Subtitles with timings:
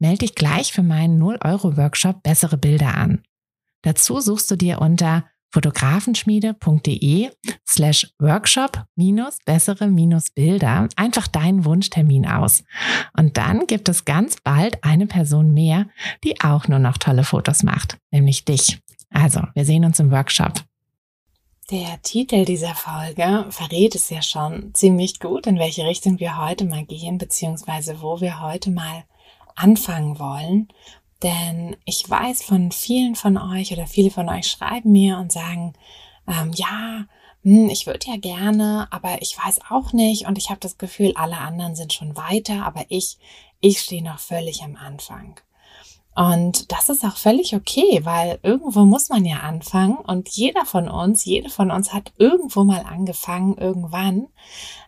[0.00, 3.22] Melde dich gleich für meinen 0-Euro-Workshop Bessere Bilder an.
[3.82, 7.30] Dazu suchst du dir unter fotografenschmiede.de
[7.68, 12.64] slash workshop minus bessere minus Bilder einfach deinen Wunschtermin aus.
[13.16, 15.86] Und dann gibt es ganz bald eine Person mehr,
[16.24, 18.78] die auch nur noch tolle Fotos macht, nämlich dich.
[19.10, 20.62] Also, wir sehen uns im Workshop.
[21.70, 26.64] Der Titel dieser Folge verrät es ja schon ziemlich gut, in welche Richtung wir heute
[26.64, 29.04] mal gehen, beziehungsweise wo wir heute mal
[29.62, 30.68] anfangen wollen.
[31.22, 35.74] Denn ich weiß von vielen von euch oder viele von euch schreiben mir und sagen,
[36.26, 37.04] ähm, ja,
[37.42, 41.12] hm, ich würde ja gerne, aber ich weiß auch nicht und ich habe das Gefühl,
[41.16, 43.18] alle anderen sind schon weiter, aber ich,
[43.60, 45.40] ich stehe noch völlig am Anfang.
[46.14, 50.88] Und das ist auch völlig okay, weil irgendwo muss man ja anfangen und jeder von
[50.88, 54.26] uns, jede von uns hat irgendwo mal angefangen, irgendwann.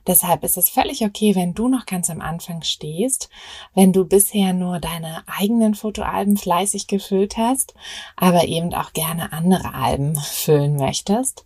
[0.08, 3.30] Deshalb ist es völlig okay, wenn du noch ganz am Anfang stehst,
[3.72, 7.74] wenn du bisher nur deine eigenen Fotoalben fleißig gefüllt hast,
[8.16, 11.44] aber eben auch gerne andere Alben füllen möchtest.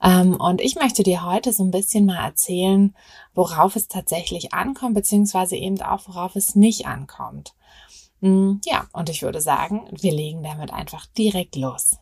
[0.00, 2.94] Ähm, und ich möchte dir heute so ein bisschen mal erzählen,
[3.34, 7.52] worauf es tatsächlich ankommt, beziehungsweise eben auch, worauf es nicht ankommt.
[8.20, 11.96] Mm, ja, und ich würde sagen, wir legen damit einfach direkt los.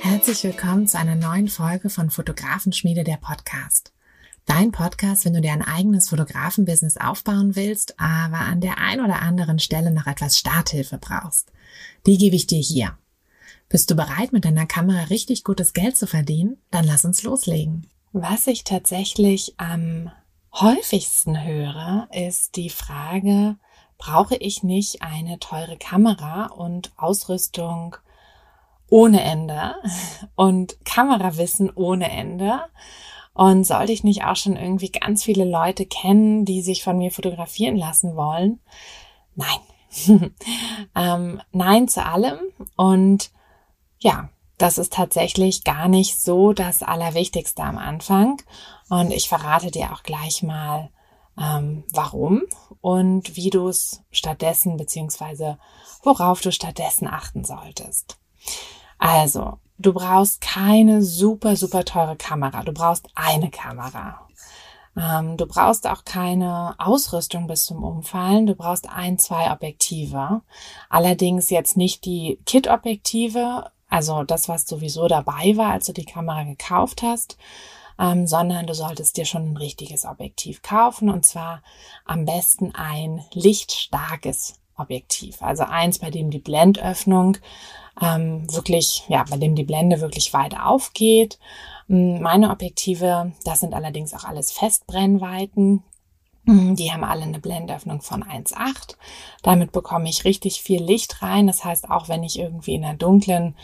[0.00, 3.92] Herzlich willkommen zu einer neuen Folge von Fotografenschmiede der Podcast.
[4.44, 9.22] Dein Podcast, wenn du dir ein eigenes Fotografenbusiness aufbauen willst, aber an der ein oder
[9.22, 11.50] anderen Stelle noch etwas Starthilfe brauchst.
[12.06, 12.98] Die gebe ich dir hier.
[13.72, 16.58] Bist du bereit, mit deiner Kamera richtig gutes Geld zu verdienen?
[16.70, 17.86] Dann lass uns loslegen.
[18.12, 20.12] Was ich tatsächlich am
[20.52, 23.56] häufigsten höre, ist die Frage,
[23.96, 27.96] brauche ich nicht eine teure Kamera und Ausrüstung
[28.90, 29.76] ohne Ende
[30.34, 32.60] und Kamerawissen ohne Ende?
[33.32, 37.10] Und sollte ich nicht auch schon irgendwie ganz viele Leute kennen, die sich von mir
[37.10, 38.60] fotografieren lassen wollen?
[39.34, 40.30] Nein.
[40.94, 42.38] ähm, nein zu allem.
[42.76, 43.30] Und
[44.02, 48.40] ja, das ist tatsächlich gar nicht so das Allerwichtigste am Anfang.
[48.88, 50.90] Und ich verrate dir auch gleich mal,
[51.40, 52.42] ähm, warum
[52.80, 55.58] und wie du es stattdessen beziehungsweise
[56.02, 58.18] worauf du stattdessen achten solltest.
[58.98, 62.62] Also, du brauchst keine super, super teure Kamera.
[62.64, 64.26] Du brauchst eine Kamera.
[64.96, 68.46] Ähm, du brauchst auch keine Ausrüstung bis zum Umfallen.
[68.46, 70.42] Du brauchst ein, zwei Objektive.
[70.90, 76.44] Allerdings jetzt nicht die Kit-Objektive, also das, was sowieso dabei war, als du die Kamera
[76.44, 77.36] gekauft hast,
[77.98, 81.62] ähm, sondern du solltest dir schon ein richtiges Objektiv kaufen und zwar
[82.06, 85.42] am besten ein lichtstarkes Objektiv.
[85.42, 87.36] Also eins, bei dem die Blendöffnung
[88.00, 91.38] ähm, wirklich, ja, bei dem die Blende wirklich weit aufgeht.
[91.86, 95.82] Meine Objektive, das sind allerdings auch alles Festbrennweiten.
[96.44, 98.96] Mhm, die haben alle eine Blendöffnung von 1,8.
[99.42, 101.46] Damit bekomme ich richtig viel Licht rein.
[101.46, 103.56] Das heißt, auch wenn ich irgendwie in einer dunklen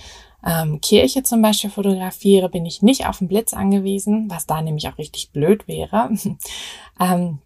[0.46, 4.88] ähm, Kirche zum Beispiel fotografiere, bin ich nicht auf den Blitz angewiesen, was da nämlich
[4.88, 6.10] auch richtig blöd wäre.
[7.00, 7.40] ähm,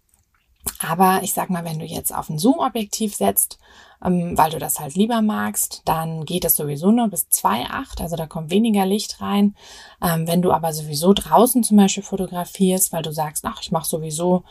[0.79, 3.57] aber ich sag mal, wenn du jetzt auf ein Zoom-Objektiv setzt,
[4.03, 8.15] ähm, weil du das halt lieber magst, dann geht es sowieso nur bis 2,8, also
[8.15, 9.55] da kommt weniger Licht rein.
[10.01, 13.87] Ähm, wenn du aber sowieso draußen zum Beispiel fotografierst, weil du sagst, ach, ich mache
[13.87, 14.43] sowieso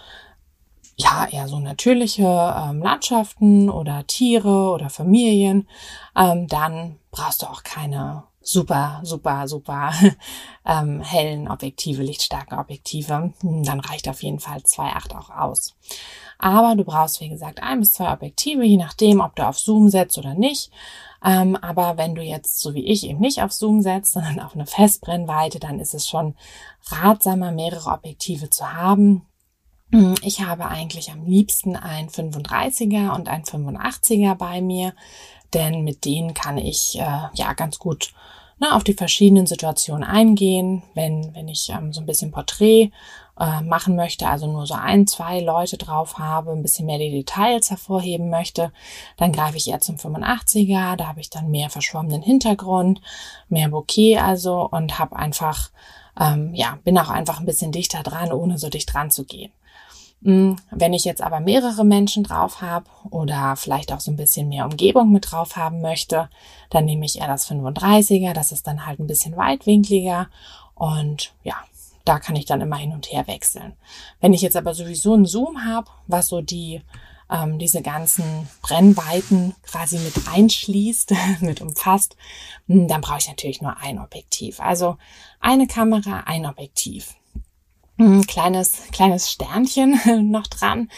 [0.97, 5.69] ja, eher so natürliche ähm, Landschaften oder Tiere oder Familien,
[6.17, 9.93] ähm, dann brauchst du auch keine super, super, super
[10.67, 13.33] ähm, hellen Objektive, lichtstarke Objektive.
[13.43, 15.75] Dann reicht auf jeden Fall 2,8 auch aus.
[16.39, 19.89] Aber du brauchst, wie gesagt, ein bis zwei Objektive, je nachdem, ob du auf Zoom
[19.89, 20.73] setzt oder nicht.
[21.25, 24.55] Ähm, aber wenn du jetzt, so wie ich, eben nicht auf Zoom setzt, sondern auf
[24.55, 26.35] eine Festbrennweite, dann ist es schon
[26.87, 29.27] ratsamer, mehrere Objektive zu haben
[30.23, 34.95] ich habe eigentlich am liebsten ein 35er und ein 85er bei mir,
[35.53, 38.15] denn mit denen kann ich äh, ja ganz gut
[38.59, 40.83] ne, auf die verschiedenen Situationen eingehen.
[40.95, 42.91] Wenn, wenn ich ähm, so ein bisschen Porträt
[43.39, 47.11] äh, machen möchte, also nur so ein, zwei Leute drauf habe, ein bisschen mehr die
[47.11, 48.73] Details hervorheben möchte,
[49.19, 50.97] dann greife ich eher zum 85er.
[50.97, 53.03] Da habe ich dann mehr verschwommenen Hintergrund,
[53.51, 55.71] mehr Bokeh also und habe einfach
[56.19, 59.53] ähm, ja, bin auch einfach ein bisschen dichter dran, ohne so dicht dran zu gehen.
[60.25, 64.49] Hm, wenn ich jetzt aber mehrere Menschen drauf habe oder vielleicht auch so ein bisschen
[64.49, 66.29] mehr Umgebung mit drauf haben möchte,
[66.71, 68.33] dann nehme ich eher das 35er.
[68.33, 70.29] Das ist dann halt ein bisschen weitwinkliger
[70.75, 71.57] und ja,
[72.05, 73.75] da kann ich dann immer hin und her wechseln.
[74.21, 76.83] Wenn ich jetzt aber sowieso einen Zoom habe, was so die
[77.31, 82.17] ähm, diese ganzen Brennweiten quasi mit einschließt, mit umfasst,
[82.67, 84.61] hm, dann brauche ich natürlich nur ein Objektiv.
[84.61, 84.99] Also
[85.41, 87.15] eine Kamera, ein Objektiv.
[87.99, 90.01] Hm, kleines, kleines Sternchen
[90.31, 90.91] noch dran,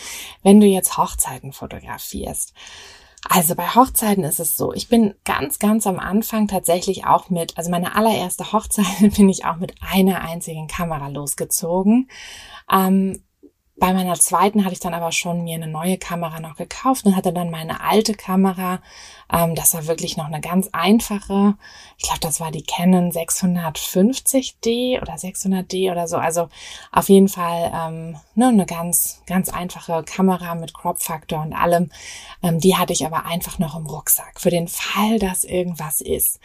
[0.42, 2.54] wenn du jetzt Hochzeiten fotografierst.
[3.28, 7.56] Also bei Hochzeiten ist es so, ich bin ganz, ganz am Anfang tatsächlich auch mit,
[7.56, 8.86] also meine allererste Hochzeit
[9.16, 12.10] bin ich auch mit einer einzigen Kamera losgezogen.
[12.70, 13.22] Ähm,
[13.76, 17.16] bei meiner zweiten hatte ich dann aber schon mir eine neue Kamera noch gekauft und
[17.16, 18.80] hatte dann meine alte Kamera.
[19.32, 21.54] Ähm, das war wirklich noch eine ganz einfache.
[21.96, 26.16] Ich glaube, das war die Canon 650D oder 600D oder so.
[26.16, 26.48] Also
[26.92, 31.90] auf jeden Fall ähm, ne, eine ganz, ganz einfache Kamera mit Crop-Faktor und allem.
[32.42, 36.40] Ähm, die hatte ich aber einfach noch im Rucksack für den Fall, dass irgendwas ist.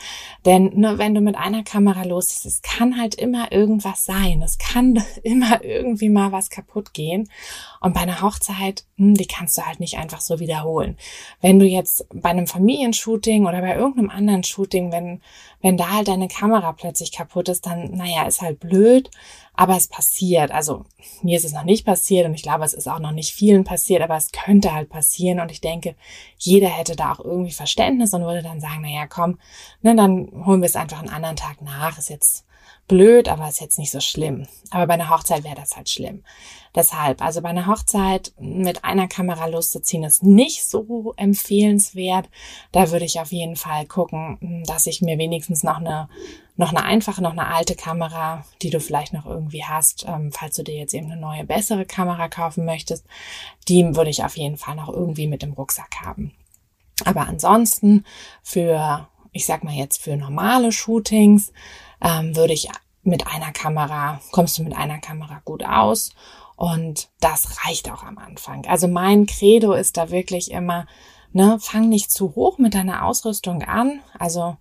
[0.46, 4.42] Denn ne, wenn du mit einer Kamera los bist, es kann halt immer irgendwas sein.
[4.42, 7.30] Es kann immer irgendwie mal was kaputt gehen.
[7.81, 10.98] Und bei einer Hochzeit, hm, die kannst du halt nicht einfach so wiederholen.
[11.42, 15.21] Wenn du jetzt bei einem Familienshooting oder bei irgendeinem anderen Shooting, wenn,
[15.62, 19.10] wenn da halt deine Kamera plötzlich kaputt ist, dann, naja, ist halt blöd,
[19.56, 20.51] aber es passiert.
[20.51, 20.86] Also
[21.24, 23.63] mir ist es noch nicht passiert und ich glaube, es ist auch noch nicht vielen
[23.63, 25.95] passiert, aber es könnte halt passieren und ich denke,
[26.38, 29.39] jeder hätte da auch irgendwie Verständnis und würde dann sagen, naja, komm,
[29.81, 32.45] ne, dann holen wir es einfach einen anderen Tag nach, ist jetzt
[32.89, 34.47] blöd, aber ist jetzt nicht so schlimm.
[34.71, 36.23] Aber bei einer Hochzeit wäre das halt schlimm.
[36.75, 42.29] Deshalb, also bei einer Hochzeit mit einer Kamera loszuziehen, ist nicht so empfehlenswert.
[42.71, 46.09] Da würde ich auf jeden Fall gucken, dass ich mir wenigstens noch eine,
[46.57, 50.56] noch eine einfache, noch eine alte Kamera, die du vielleicht noch irgendwie hast, ähm, falls
[50.56, 53.06] du dir jetzt eben eine neue, bessere Kamera kaufen möchtest,
[53.67, 56.33] die würde ich auf jeden Fall noch irgendwie mit im Rucksack haben.
[57.06, 58.03] Aber ansonsten
[58.44, 61.51] für, ich sag mal jetzt für normale Shootings,
[62.01, 62.69] ähm, würde ich
[63.04, 66.12] mit einer Kamera, kommst du mit einer Kamera gut aus.
[66.56, 68.66] Und das reicht auch am Anfang.
[68.66, 70.88] Also mein Credo ist da wirklich immer,
[71.31, 74.01] ne, fang nicht zu hoch mit deiner Ausrüstung an.
[74.18, 74.57] Also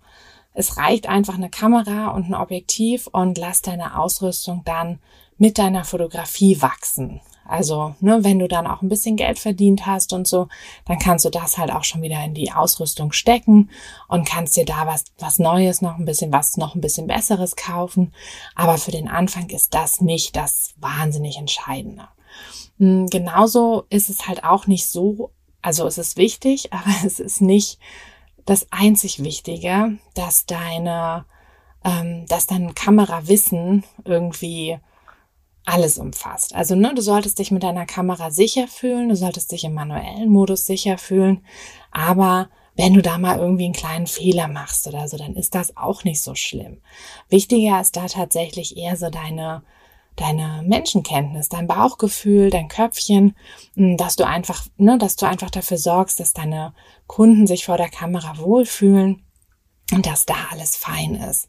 [0.53, 4.99] es reicht einfach eine Kamera und ein Objektiv und lass deine Ausrüstung dann
[5.37, 7.21] mit deiner Fotografie wachsen.
[7.49, 10.47] Also, ne, wenn du dann auch ein bisschen Geld verdient hast und so,
[10.85, 13.71] dann kannst du das halt auch schon wieder in die Ausrüstung stecken
[14.07, 17.55] und kannst dir da was, was Neues, noch ein bisschen was, noch ein bisschen Besseres
[17.55, 18.13] kaufen.
[18.53, 22.07] Aber für den Anfang ist das nicht das wahnsinnig Entscheidende.
[22.77, 25.31] Hm, genauso ist es halt auch nicht so,
[25.63, 27.79] also es ist wichtig, aber es ist nicht
[28.45, 31.25] das einzig Wichtige, dass deine,
[31.83, 34.77] ähm, dass dein Kamerawissen irgendwie
[35.69, 36.55] alles umfasst.
[36.55, 40.29] Also ne, du solltest dich mit deiner Kamera sicher fühlen, du solltest dich im manuellen
[40.29, 41.43] Modus sicher fühlen,
[41.91, 45.75] aber wenn du da mal irgendwie einen kleinen Fehler machst oder so, dann ist das
[45.75, 46.81] auch nicht so schlimm.
[47.27, 49.63] Wichtiger ist da tatsächlich eher so deine
[50.15, 53.35] deine Menschenkenntnis, dein Bauchgefühl, dein Köpfchen,
[53.75, 56.73] hm, dass du einfach, ne, dass du einfach dafür sorgst, dass deine
[57.07, 59.23] Kunden sich vor der Kamera wohlfühlen
[59.93, 61.47] und dass da alles fein ist.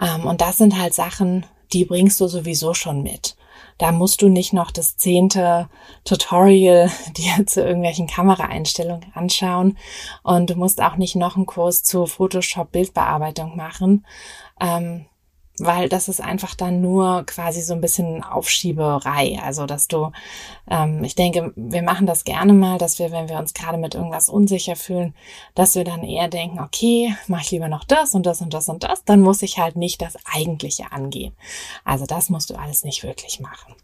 [0.00, 3.36] Ähm, und das sind halt Sachen, die bringst du sowieso schon mit.
[3.78, 5.68] Da musst du nicht noch das zehnte
[6.04, 9.78] Tutorial dir zu irgendwelchen Kameraeinstellungen anschauen
[10.22, 14.04] und du musst auch nicht noch einen Kurs zu Photoshop Bildbearbeitung machen.
[14.60, 15.06] Ähm,
[15.60, 19.38] weil das ist einfach dann nur quasi so ein bisschen Aufschieberei.
[19.42, 20.12] Also, dass du,
[20.70, 23.94] ähm, ich denke, wir machen das gerne mal, dass wir, wenn wir uns gerade mit
[23.94, 25.14] irgendwas unsicher fühlen,
[25.54, 28.68] dass wir dann eher denken, okay, mache ich lieber noch das und das und das
[28.68, 31.34] und das, dann muss ich halt nicht das Eigentliche angehen.
[31.84, 33.74] Also, das musst du alles nicht wirklich machen.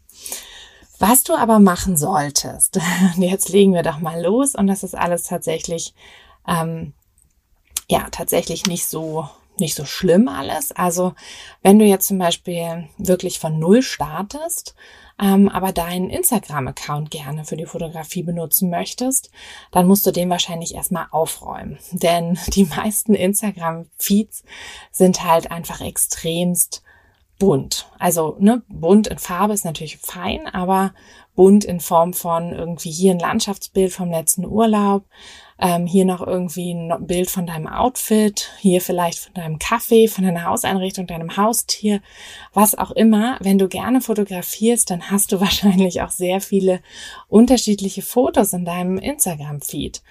[0.99, 2.79] Was du aber machen solltest,
[3.17, 5.95] jetzt legen wir doch mal los und das ist alles tatsächlich,
[6.47, 6.95] ähm,
[7.89, 9.29] ja, tatsächlich nicht so
[9.61, 10.73] nicht so schlimm alles.
[10.73, 11.15] Also
[11.63, 14.75] wenn du jetzt zum Beispiel wirklich von Null startest,
[15.21, 19.31] ähm, aber deinen Instagram-Account gerne für die Fotografie benutzen möchtest,
[19.71, 21.79] dann musst du den wahrscheinlich erstmal aufräumen.
[21.93, 24.45] Denn die meisten Instagram-Feeds
[24.91, 26.83] sind halt einfach extremst
[27.39, 27.91] bunt.
[27.99, 30.95] Also ne, bunt in Farbe ist natürlich fein, aber
[31.35, 35.05] bunt in Form von irgendwie hier ein Landschaftsbild vom letzten Urlaub,
[35.59, 40.25] ähm, hier noch irgendwie ein Bild von deinem Outfit, hier vielleicht von deinem Kaffee, von
[40.25, 42.01] deiner Hauseinrichtung, deinem Haustier,
[42.53, 43.39] was auch immer.
[43.41, 46.81] Wenn du gerne fotografierst, dann hast du wahrscheinlich auch sehr viele
[47.29, 50.03] unterschiedliche Fotos in deinem Instagram-Feed.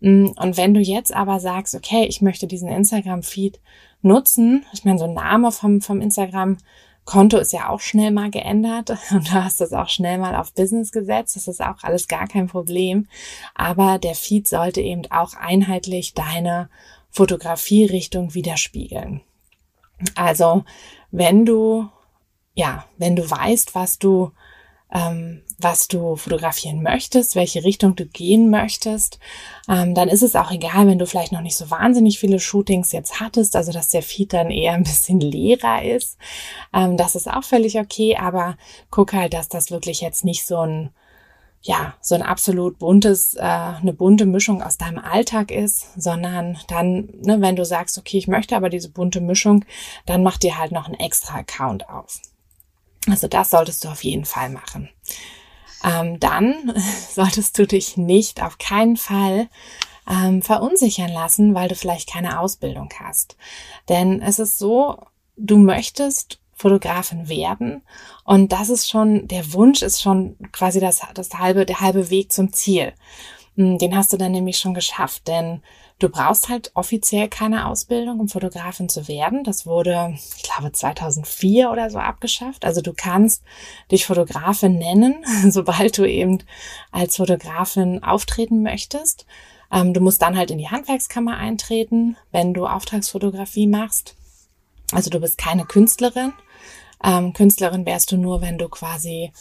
[0.00, 3.60] Mm, und wenn du jetzt aber sagst, okay, ich möchte diesen Instagram-Feed
[4.02, 6.58] nutzen, ich meine, so ein Name vom, vom Instagram
[7.08, 10.52] Konto ist ja auch schnell mal geändert und du hast das auch schnell mal auf
[10.52, 11.36] Business gesetzt.
[11.36, 13.08] Das ist auch alles gar kein Problem.
[13.54, 16.68] Aber der Feed sollte eben auch einheitlich deine
[17.08, 19.22] Fotografierichtung widerspiegeln.
[20.16, 20.64] Also
[21.10, 21.88] wenn du,
[22.52, 24.32] ja, wenn du weißt, was du
[24.92, 29.18] ähm, was du fotografieren möchtest, welche Richtung du gehen möchtest,
[29.68, 32.92] ähm, dann ist es auch egal, wenn du vielleicht noch nicht so wahnsinnig viele Shootings
[32.92, 36.16] jetzt hattest, also dass der Feed dann eher ein bisschen leerer ist.
[36.72, 38.56] Ähm, das ist auch völlig okay, aber
[38.90, 40.90] guck halt, dass das wirklich jetzt nicht so ein
[41.60, 47.08] ja, so ein absolut buntes, äh, eine bunte Mischung aus deinem Alltag ist, sondern dann,
[47.20, 49.64] ne, wenn du sagst, okay, ich möchte aber diese bunte Mischung,
[50.06, 52.20] dann mach dir halt noch einen extra Account auf.
[53.06, 54.88] Also das solltest du auf jeden Fall machen.
[55.84, 56.74] Ähm, dann
[57.10, 59.48] solltest du dich nicht auf keinen Fall
[60.08, 63.36] ähm, verunsichern lassen, weil du vielleicht keine Ausbildung hast.
[63.88, 64.98] Denn es ist so,
[65.36, 67.82] du möchtest Fotografin werden
[68.24, 72.32] und das ist schon, der Wunsch ist schon quasi das, das halbe, der halbe Weg
[72.32, 72.94] zum Ziel.
[73.54, 75.62] Hm, den hast du dann nämlich schon geschafft, denn
[75.98, 79.42] Du brauchst halt offiziell keine Ausbildung, um Fotografin zu werden.
[79.42, 82.64] Das wurde, ich glaube, 2004 oder so abgeschafft.
[82.64, 83.42] Also du kannst
[83.90, 86.38] dich Fotografin nennen, sobald du eben
[86.92, 89.26] als Fotografin auftreten möchtest.
[89.72, 94.14] Ähm, du musst dann halt in die Handwerkskammer eintreten, wenn du Auftragsfotografie machst.
[94.92, 96.32] Also du bist keine Künstlerin.
[97.02, 99.32] Ähm, Künstlerin wärst du nur, wenn du quasi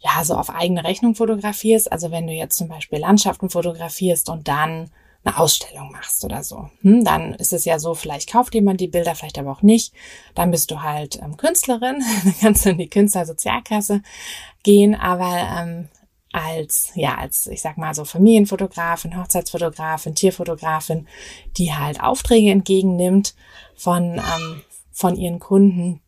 [0.00, 1.90] ja so auf eigene Rechnung fotografierst.
[1.90, 4.90] Also wenn du jetzt zum Beispiel Landschaften fotografierst und dann
[5.24, 6.70] eine Ausstellung machst oder so.
[6.82, 9.92] Hm, dann ist es ja so, vielleicht kauft jemand die Bilder, vielleicht aber auch nicht.
[10.34, 14.02] Dann bist du halt ähm, Künstlerin, dann kannst du in die Künstlersozialkasse
[14.62, 15.88] gehen, aber ähm,
[16.32, 21.08] als, ja, als, ich sag mal so Familienfotografin, Hochzeitsfotografin, Tierfotografin,
[21.56, 23.34] die halt Aufträge entgegennimmt
[23.74, 24.62] von, ähm,
[24.92, 26.00] von ihren Kunden,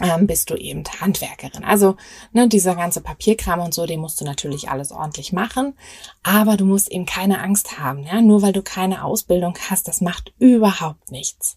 [0.00, 1.64] ähm, bist du eben Handwerkerin.
[1.64, 1.96] Also
[2.32, 5.74] ne, dieser ganze Papierkram und so, den musst du natürlich alles ordentlich machen,
[6.22, 8.04] aber du musst eben keine Angst haben.
[8.04, 8.20] Ja?
[8.20, 11.56] Nur weil du keine Ausbildung hast, das macht überhaupt nichts.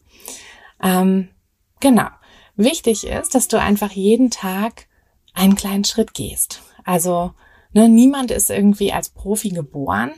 [0.84, 1.30] Ähm,
[1.80, 2.08] genau.
[2.58, 4.88] Wichtig ist, dass du einfach jeden Tag
[5.34, 6.62] einen kleinen Schritt gehst.
[6.84, 7.34] Also
[7.74, 10.14] ne, niemand ist irgendwie als Profi geboren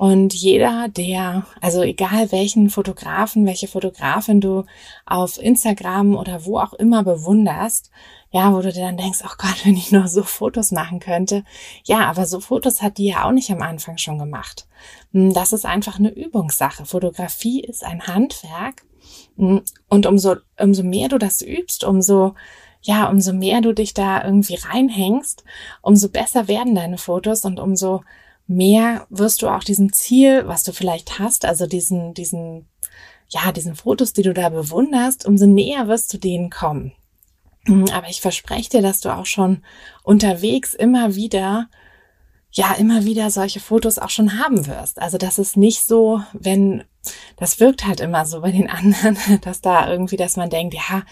[0.00, 4.64] und jeder, der, also egal welchen Fotografen, welche Fotografin du
[5.04, 7.90] auf Instagram oder wo auch immer bewunderst,
[8.30, 11.44] ja, wo du dir dann denkst, oh Gott, wenn ich nur so Fotos machen könnte.
[11.84, 14.66] Ja, aber so Fotos hat die ja auch nicht am Anfang schon gemacht.
[15.12, 16.86] Hm, das ist einfach eine Übungssache.
[16.86, 18.86] Fotografie ist ein Handwerk.
[19.36, 22.36] Hm, und umso, umso mehr du das übst, umso
[22.80, 25.44] ja, umso mehr du dich da irgendwie reinhängst,
[25.82, 28.00] umso besser werden deine Fotos und umso
[28.50, 32.66] mehr wirst du auch diesem Ziel, was du vielleicht hast, also diesen, diesen,
[33.28, 36.92] ja, diesen Fotos, die du da bewunderst, umso näher wirst du denen kommen.
[37.66, 39.62] Mhm, aber ich verspreche dir, dass du auch schon
[40.02, 41.68] unterwegs immer wieder,
[42.50, 45.00] ja, immer wieder solche Fotos auch schon haben wirst.
[45.00, 46.82] Also das ist nicht so, wenn,
[47.36, 51.04] das wirkt halt immer so bei den anderen, dass da irgendwie, dass man denkt, ja,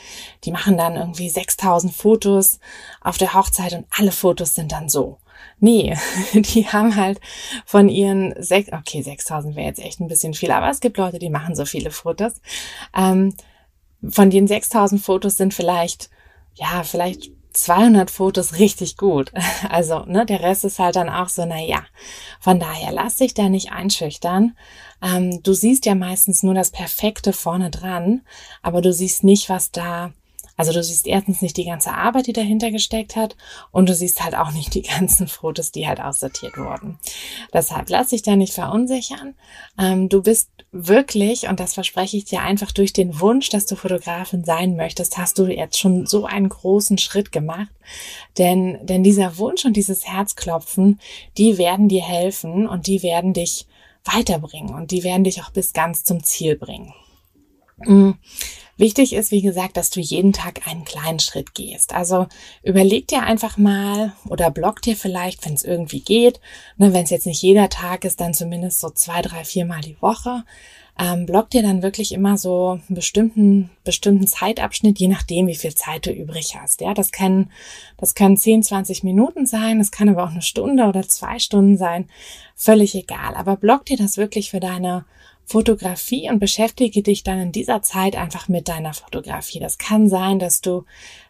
[0.42, 2.58] die machen dann irgendwie 6000 Fotos
[3.00, 5.18] auf der Hochzeit und alle Fotos sind dann so.
[5.60, 5.96] Nee,
[6.32, 7.20] die haben halt
[7.64, 11.18] von ihren sechs, okay, 6000 wäre jetzt echt ein bisschen viel, aber es gibt Leute,
[11.18, 12.34] die machen so viele Fotos.
[12.96, 13.34] Ähm,
[14.08, 16.10] von den 6000 Fotos sind vielleicht,
[16.54, 19.32] ja, vielleicht 200 Fotos richtig gut.
[19.68, 21.82] Also, ne, der Rest ist halt dann auch so, na ja.
[22.40, 24.56] Von daher, lass dich da nicht einschüchtern.
[25.02, 28.22] Ähm, du siehst ja meistens nur das Perfekte vorne dran,
[28.62, 30.12] aber du siehst nicht, was da
[30.58, 33.36] also du siehst erstens nicht die ganze Arbeit, die dahinter gesteckt hat
[33.70, 36.98] und du siehst halt auch nicht die ganzen Fotos, die halt aussortiert wurden.
[37.54, 39.34] Deshalb lass dich da nicht verunsichern.
[39.78, 43.76] Ähm, du bist wirklich, und das verspreche ich dir einfach durch den Wunsch, dass du
[43.76, 47.70] Fotografin sein möchtest, hast du jetzt schon so einen großen Schritt gemacht.
[48.36, 50.98] Denn, denn dieser Wunsch und dieses Herzklopfen,
[51.38, 53.68] die werden dir helfen und die werden dich
[54.04, 56.92] weiterbringen und die werden dich auch bis ganz zum Ziel bringen.
[57.78, 58.12] Mm.
[58.78, 61.92] Wichtig ist, wie gesagt, dass du jeden Tag einen kleinen Schritt gehst.
[61.94, 62.28] Also
[62.62, 66.40] überleg dir einfach mal oder block dir vielleicht, wenn es irgendwie geht.
[66.76, 69.80] Ne, wenn es jetzt nicht jeder Tag ist, dann zumindest so zwei, drei, vier Mal
[69.80, 70.44] die Woche.
[70.96, 75.74] Ähm, block dir dann wirklich immer so einen bestimmten, bestimmten Zeitabschnitt, je nachdem, wie viel
[75.74, 76.80] Zeit du übrig hast.
[76.80, 77.50] Ja, das können,
[77.96, 81.76] das können 10, 20 Minuten sein, das kann aber auch eine Stunde oder zwei Stunden
[81.78, 82.08] sein.
[82.54, 83.34] Völlig egal.
[83.34, 85.04] Aber block dir das wirklich für deine
[85.48, 89.58] Fotografie und beschäftige dich dann in dieser Zeit einfach mit deiner Fotografie.
[89.58, 90.84] Das kann sein, dass du,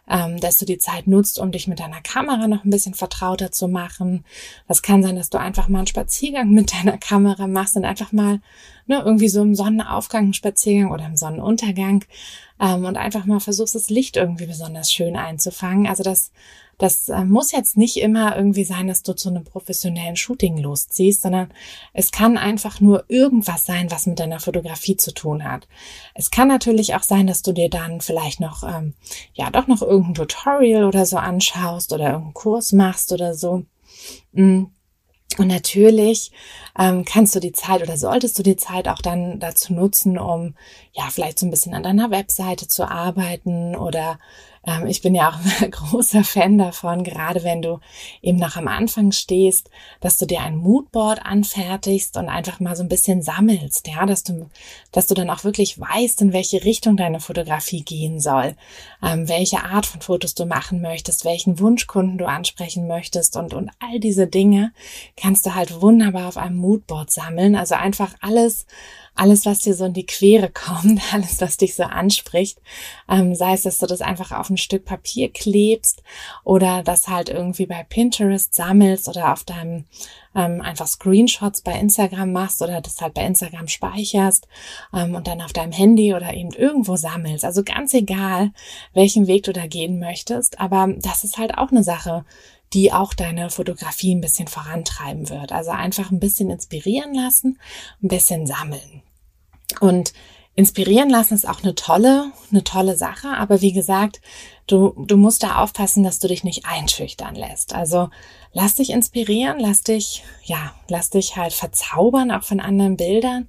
[0.09, 3.53] ähm, dass du die Zeit nutzt, um dich mit deiner Kamera noch ein bisschen vertrauter
[3.53, 4.25] zu machen.
[4.67, 8.11] Das kann sein, dass du einfach mal einen Spaziergang mit deiner Kamera machst und einfach
[8.11, 8.41] mal
[8.87, 12.03] ne, irgendwie so im Sonnenaufgang einen Spaziergang oder im Sonnenuntergang
[12.59, 15.87] ähm, und einfach mal versuchst, das Licht irgendwie besonders schön einzufangen.
[15.87, 16.31] Also das
[16.79, 21.21] das äh, muss jetzt nicht immer irgendwie sein, dass du zu einem professionellen Shooting losziehst,
[21.21, 21.53] sondern
[21.93, 25.67] es kann einfach nur irgendwas sein, was mit deiner Fotografie zu tun hat.
[26.15, 28.93] Es kann natürlich auch sein, dass du dir dann vielleicht noch, ähm,
[29.33, 33.65] ja, doch noch irgendein Tutorial oder so anschaust oder irgendeinen Kurs machst oder so.
[34.31, 34.63] Mm.
[35.37, 36.31] Und natürlich
[36.77, 40.55] ähm, kannst du die Zeit oder solltest du die Zeit auch dann dazu nutzen, um
[40.91, 44.17] ja vielleicht so ein bisschen an deiner Webseite zu arbeiten oder
[44.87, 47.79] ich bin ja auch ein großer Fan davon, gerade wenn du
[48.21, 52.83] eben noch am Anfang stehst, dass du dir ein Moodboard anfertigst und einfach mal so
[52.83, 54.49] ein bisschen sammelst, ja, dass du,
[54.91, 58.55] dass du dann auch wirklich weißt, in welche Richtung deine Fotografie gehen soll,
[59.03, 63.71] ähm, welche Art von Fotos du machen möchtest, welchen Wunschkunden du ansprechen möchtest und, und
[63.79, 64.71] all diese Dinge
[65.15, 67.55] kannst du halt wunderbar auf einem Moodboard sammeln.
[67.55, 68.65] Also einfach alles,
[69.19, 72.59] alles, was dir so in die Quere kommt, alles, was dich so anspricht,
[73.09, 76.01] ähm, sei es, dass du das einfach auf ein Stück Papier klebst
[76.43, 79.85] oder das halt irgendwie bei Pinterest sammelst oder auf deinem
[80.35, 84.47] ähm, einfach Screenshots bei Instagram machst oder das halt bei Instagram speicherst
[84.93, 87.43] ähm, und dann auf deinem Handy oder eben irgendwo sammelst.
[87.43, 88.51] Also ganz egal,
[88.93, 92.25] welchen Weg du da gehen möchtest, aber das ist halt auch eine Sache,
[92.73, 95.51] die auch deine Fotografie ein bisschen vorantreiben wird.
[95.51, 97.59] Also einfach ein bisschen inspirieren lassen,
[98.03, 99.01] ein bisschen sammeln.
[99.79, 100.13] Und
[100.55, 103.29] inspirieren lassen ist auch eine tolle, eine tolle Sache.
[103.29, 104.19] Aber wie gesagt,
[104.67, 107.73] du, du musst da aufpassen, dass du dich nicht einschüchtern lässt.
[107.73, 108.09] Also
[108.51, 113.47] lass dich inspirieren, lass dich, ja, lass dich halt verzaubern, auch von anderen Bildern.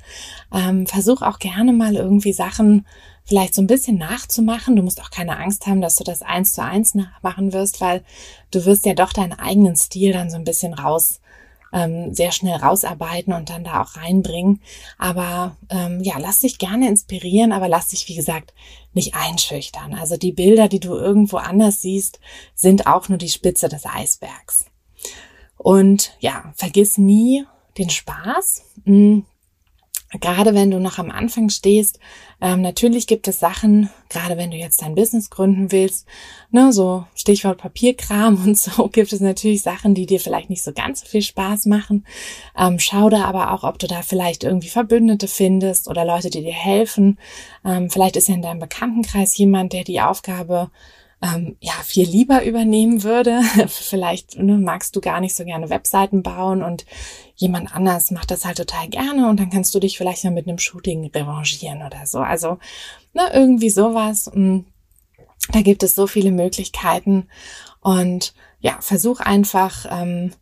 [0.54, 2.86] Ähm, versuch auch gerne mal irgendwie Sachen
[3.24, 4.76] vielleicht so ein bisschen nachzumachen.
[4.76, 8.04] Du musst auch keine Angst haben, dass du das eins zu eins nachmachen wirst, weil
[8.50, 11.19] du wirst ja doch deinen eigenen Stil dann so ein bisschen raus
[11.72, 14.60] ähm, sehr schnell rausarbeiten und dann da auch reinbringen.
[14.98, 18.54] Aber ähm, ja, lass dich gerne inspirieren, aber lass dich, wie gesagt,
[18.92, 19.94] nicht einschüchtern.
[19.94, 22.20] Also die Bilder, die du irgendwo anders siehst,
[22.54, 24.66] sind auch nur die Spitze des Eisbergs.
[25.56, 27.44] Und ja, vergiss nie
[27.78, 28.64] den Spaß.
[30.18, 32.00] Gerade wenn du noch am Anfang stehst,
[32.40, 36.04] ähm, natürlich gibt es Sachen, gerade wenn du jetzt dein Business gründen willst,
[36.50, 40.72] ne, so Stichwort Papierkram und so, gibt es natürlich Sachen, die dir vielleicht nicht so
[40.72, 42.04] ganz so viel Spaß machen.
[42.58, 46.42] Ähm, schau da aber auch, ob du da vielleicht irgendwie Verbündete findest oder Leute, die
[46.42, 47.16] dir helfen.
[47.64, 50.70] Ähm, vielleicht ist ja in deinem Bekanntenkreis jemand, der die Aufgabe
[51.22, 53.42] ähm, ja viel lieber übernehmen würde.
[53.68, 56.86] Vielleicht ne, magst du gar nicht so gerne Webseiten bauen und
[57.34, 60.46] jemand anders macht das halt total gerne und dann kannst du dich vielleicht mal mit
[60.46, 62.18] einem Shooting revanchieren oder so.
[62.18, 62.58] Also
[63.14, 64.30] ne, irgendwie sowas.
[64.32, 64.66] Hm,
[65.52, 67.28] da gibt es so viele Möglichkeiten
[67.80, 70.32] und ja, versuch einfach ähm,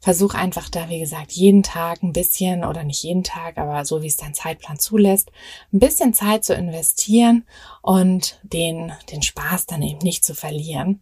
[0.00, 4.02] versuch einfach da, wie gesagt, jeden Tag ein bisschen oder nicht jeden Tag, aber so
[4.02, 5.30] wie es dein Zeitplan zulässt,
[5.72, 7.44] ein bisschen Zeit zu investieren
[7.82, 11.00] und den, den Spaß dann eben nicht zu verlieren.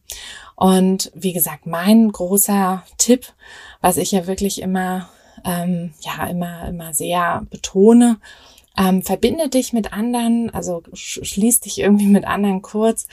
[0.54, 3.34] Und wie gesagt, mein großer Tipp,
[3.82, 5.10] was ich ja wirklich immer,
[5.44, 8.18] ähm, ja, immer, immer sehr betone
[8.76, 13.06] ähm, verbinde dich mit anderen, also schließ dich irgendwie mit anderen kurz,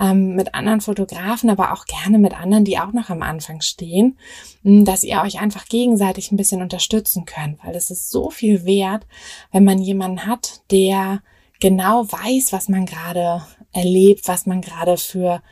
[0.00, 4.16] ähm, mit anderen Fotografen, aber auch gerne mit anderen, die auch noch am Anfang stehen,
[4.62, 9.06] dass ihr euch einfach gegenseitig ein bisschen unterstützen könnt, weil es ist so viel wert,
[9.50, 11.22] wenn man jemanden hat, der
[11.60, 15.42] genau weiß, was man gerade erlebt, was man gerade für,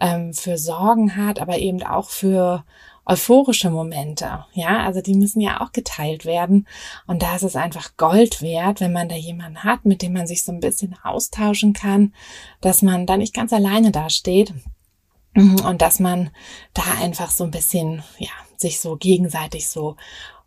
[0.00, 2.64] ähm, für Sorgen hat, aber eben auch für
[3.04, 4.44] euphorische Momente.
[4.52, 6.68] Ja, also die müssen ja auch geteilt werden.
[7.06, 10.26] Und da ist es einfach Gold wert, wenn man da jemanden hat, mit dem man
[10.26, 12.14] sich so ein bisschen austauschen kann,
[12.60, 14.54] dass man da nicht ganz alleine dasteht.
[15.34, 16.30] Und dass man
[16.74, 19.96] da einfach so ein bisschen, ja, sich so gegenseitig so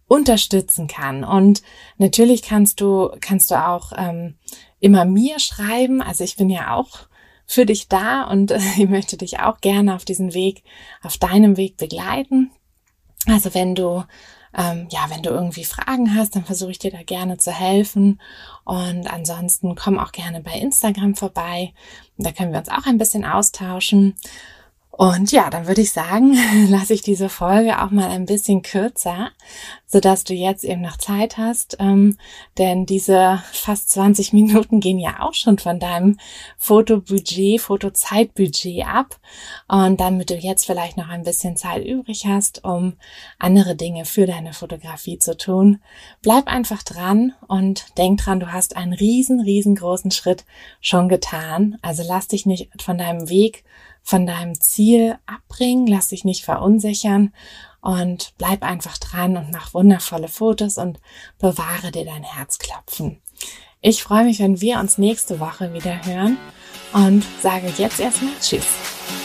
[0.08, 1.24] unterstützen kann.
[1.24, 1.64] Und
[1.98, 4.36] natürlich kannst du, kannst du auch ähm,
[4.80, 6.02] immer mir schreiben.
[6.02, 7.08] Also ich bin ja auch
[7.46, 10.64] für dich da und äh, ich möchte dich auch gerne auf diesen Weg,
[11.02, 12.52] auf deinem Weg begleiten.
[13.28, 14.04] Also wenn du
[14.58, 18.22] ähm, ja, wenn du irgendwie Fragen hast, dann versuche ich dir da gerne zu helfen.
[18.64, 21.74] Und ansonsten komm auch gerne bei Instagram vorbei.
[22.18, 24.16] Da können wir uns auch ein bisschen austauschen.
[24.98, 26.38] Und ja, dann würde ich sagen,
[26.70, 29.32] lasse ich diese Folge auch mal ein bisschen kürzer,
[29.86, 32.18] so dass du jetzt eben noch Zeit hast, ähm,
[32.58, 36.18] denn diese fast 20 Minuten gehen ja auch schon von deinem
[36.58, 39.20] Fotobudget, Fotozeitbudget ab.
[39.68, 42.94] Und damit du jetzt vielleicht noch ein bisschen Zeit übrig hast, um
[43.38, 45.82] andere Dinge für deine Fotografie zu tun,
[46.22, 50.46] bleib einfach dran und denk dran, du hast einen riesen, riesengroßen Schritt
[50.80, 51.80] schon getan.
[51.82, 53.66] Also lass dich nicht von deinem Weg
[54.06, 57.34] von deinem Ziel abbringen, lass dich nicht verunsichern
[57.82, 61.00] und bleib einfach dran und mach wundervolle Fotos und
[61.40, 63.20] bewahre dir dein Herzklopfen.
[63.82, 66.38] Ich freue mich, wenn wir uns nächste Woche wieder hören
[66.94, 69.25] und sage jetzt erstmal Tschüss.